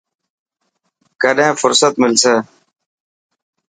[1.21, 2.33] ڪڏهن فهرست ملسي.